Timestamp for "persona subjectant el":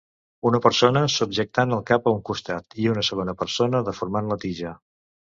0.61-1.83